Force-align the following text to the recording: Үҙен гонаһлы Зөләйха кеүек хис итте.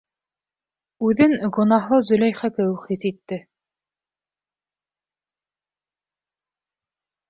Үҙен 1.07 1.35
гонаһлы 1.57 1.99
Зөләйха 2.09 2.51
кеүек 2.57 2.87
хис 2.95 3.07
итте. 3.13 3.41